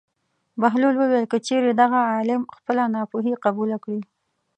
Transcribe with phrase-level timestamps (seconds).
[0.61, 4.01] بهلول وویل: که چېرې دغه عالم خپله ناپوهي قبوله کړي.